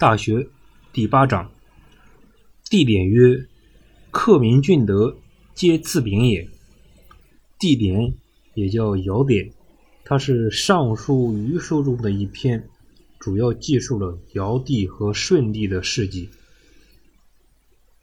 [0.00, 0.48] 大学
[0.94, 1.52] 第八章。
[2.70, 3.46] 地点曰：
[4.10, 5.18] 克明俊德，
[5.54, 6.48] 皆自秉也。
[7.58, 8.14] 地点
[8.54, 9.52] 也叫尧典，
[10.02, 12.66] 它是《尚书》余书中的一篇，
[13.18, 16.30] 主要记述了尧帝和舜帝的事迹。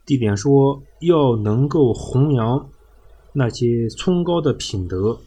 [0.06, 2.70] 地点说要能够弘扬
[3.32, 5.18] 那些崇高的品德，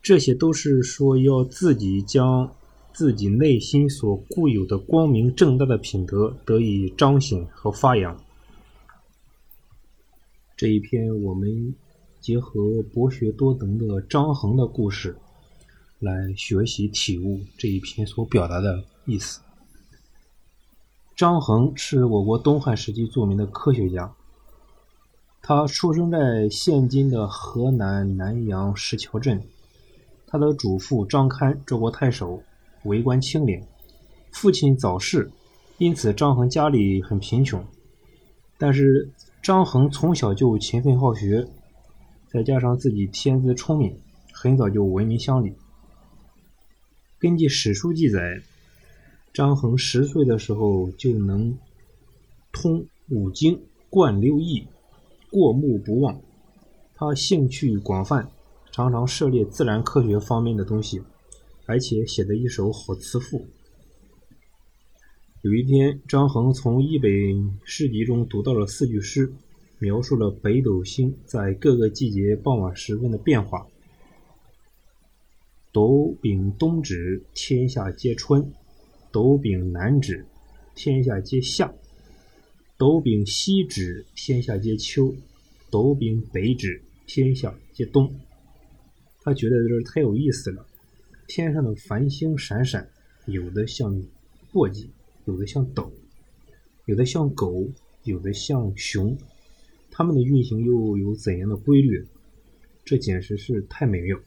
[0.00, 2.50] 这些都是说要自己将。
[2.96, 8.18] 自己内心所固有的光明正大的品德得以彰显和发扬。
[10.56, 11.74] 这一篇我们
[12.22, 15.14] 结合博学多能的张衡的故事
[15.98, 19.42] 来学习体悟这一篇所表达的意思。
[21.14, 24.10] 张衡是我国东汉时期著名的科学家，
[25.42, 29.46] 他出生在现今的河南南阳石桥镇，
[30.26, 32.42] 他的祖父张堪做过太守。
[32.86, 33.66] 为官清廉，
[34.32, 35.30] 父亲早逝，
[35.78, 37.64] 因此张衡家里很贫穷。
[38.58, 39.08] 但是
[39.42, 41.46] 张衡从小就勤奋好学，
[42.28, 43.94] 再加上自己天资聪明，
[44.32, 45.52] 很早就闻名乡里。
[47.18, 48.40] 根据史书记载，
[49.32, 51.56] 张衡十岁的时候就能
[52.52, 53.60] 通五经、
[53.90, 54.66] 贯六艺、
[55.30, 56.18] 过目不忘。
[56.94, 58.26] 他兴趣广泛，
[58.70, 61.02] 常常涉猎自然科学方面的东西。
[61.66, 63.46] 而且写的一手好词赋。
[65.42, 67.10] 有一天，张衡从一本
[67.64, 69.32] 诗集中读到了四句诗，
[69.78, 73.66] 描述了北斗星在各个季节傍晚时分的变化。
[75.72, 78.42] 斗柄东指，天下皆春；
[79.12, 80.26] 斗柄南指，
[80.74, 81.68] 天下皆夏；
[82.76, 85.14] 斗柄西指，天下皆秋；
[85.70, 88.12] 斗柄北指，天下皆冬。
[89.20, 90.65] 他觉得这太有意思了。
[91.26, 92.88] 天上的繁星闪闪，
[93.26, 93.94] 有的像
[94.52, 94.86] 簸箕，
[95.24, 95.90] 有的像斗，
[96.84, 97.68] 有的像狗，
[98.04, 99.16] 有的像熊，
[99.90, 102.04] 它们的运行又有怎样的规律？
[102.84, 104.18] 这简直是太美妙。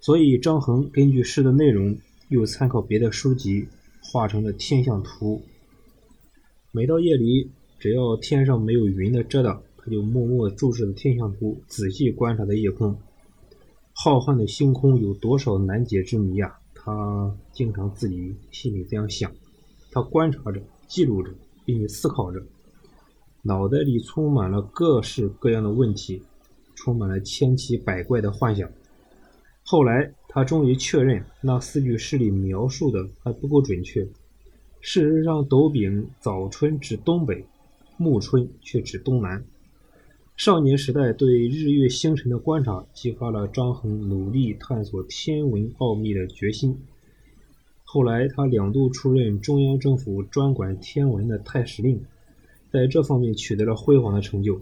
[0.00, 1.98] 所以张衡根据诗的内容，
[2.28, 3.66] 又参考别的书籍，
[4.00, 5.42] 画成了天象图。
[6.70, 12.96] 每到夜里，只要天上没有云的遮挡，他就默默注视着天象图，仔细观察着夜空。
[14.00, 16.56] 浩瀚的星空有多少难解之谜啊！
[16.72, 19.28] 他经常自己心里这样想，
[19.90, 21.32] 他观察着、记录着，
[21.64, 22.40] 并且思考着，
[23.42, 26.22] 脑袋里充满了各式各样的问题，
[26.76, 28.70] 充满了千奇百怪的幻想。
[29.64, 34.04] 后来，他终于确认那四句诗里描述的还不够准确。
[34.80, 37.44] 事实上，斗柄早春指东北，
[37.96, 39.44] 暮春却指东南。
[40.38, 46.78] 少年时代对日月星辰的观察，激发了张衡努力探索天文奥秘的决心。
[47.82, 52.00] 后来，他两度出任中央政府专管天文的太史令，
[52.70, 54.60] 在这方面取得了辉煌的成就。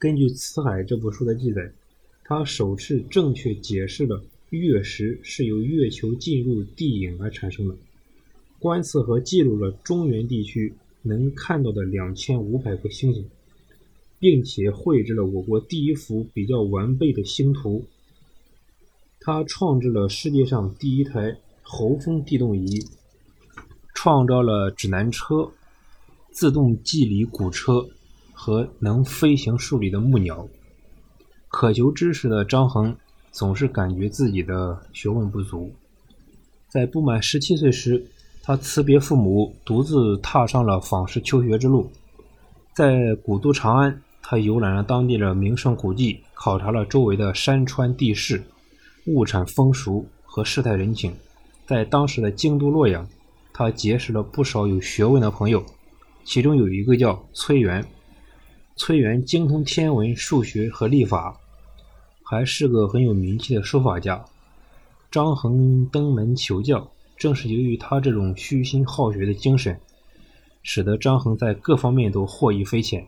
[0.00, 1.70] 根据《辞海》这部书的记载，
[2.24, 7.76] 他首次正确解释了月食是由月球进入地影而产生的，
[8.58, 13.24] 观测和记录了中原地区能看到的两千五百颗星星。
[14.20, 17.82] 并且绘制了我国第一幅比较完备的星图。
[19.18, 22.84] 他创制了世界上第一台侯风地动仪，
[23.94, 25.50] 创造了指南车、
[26.30, 27.88] 自动计里鼓车
[28.32, 30.46] 和能飞行数里的木鸟。
[31.48, 32.94] 渴求知识的张衡
[33.32, 35.72] 总是感觉自己的学问不足。
[36.68, 38.06] 在不满十七岁时，
[38.42, 41.90] 他辞别父母，独自踏上了访师求学之路。
[42.74, 44.02] 在古都长安。
[44.22, 48.42] 他游览了当地的名胜古迹，考察了周围的山川地势、
[49.06, 51.14] 物产风俗和世态人情。
[51.66, 53.08] 在当时的京都洛阳，
[53.52, 55.64] 他结识了不少有学问的朋友，
[56.24, 57.84] 其中有一个叫崔元。
[58.76, 61.36] 崔元精通天文、数学和历法，
[62.22, 64.24] 还是个很有名气的书法家。
[65.10, 69.78] 张衡登门求教，正是由于他这种虚心好学的精神，
[70.62, 73.06] 使得张衡在各方面都获益匪浅。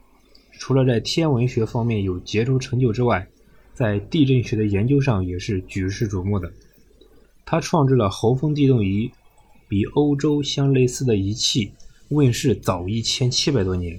[0.64, 3.26] 除了在天文学方面有杰出成就之外，
[3.74, 6.52] 在地震学的研究上也是举世瞩目的。
[7.44, 9.10] 他创制了侯风地动仪，
[9.66, 11.72] 比欧洲相类似的仪器
[12.10, 13.98] 问世早一千七百多年。